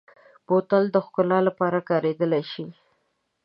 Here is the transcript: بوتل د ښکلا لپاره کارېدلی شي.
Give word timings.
بوتل 0.47 0.83
د 0.91 0.95
ښکلا 1.05 1.39
لپاره 1.47 1.79
کارېدلی 1.89 2.43
شي. 2.51 2.65